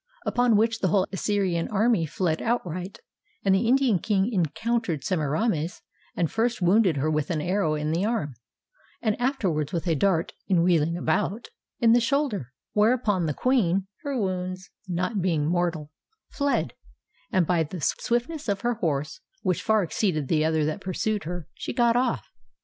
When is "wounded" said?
6.59-6.97